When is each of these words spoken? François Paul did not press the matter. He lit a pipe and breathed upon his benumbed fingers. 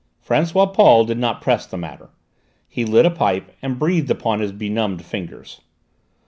François 0.27 0.65
Paul 0.73 1.05
did 1.05 1.19
not 1.19 1.43
press 1.43 1.67
the 1.67 1.77
matter. 1.77 2.09
He 2.67 2.85
lit 2.85 3.05
a 3.05 3.11
pipe 3.11 3.51
and 3.61 3.77
breathed 3.77 4.09
upon 4.09 4.39
his 4.39 4.51
benumbed 4.51 5.03
fingers. 5.05 5.61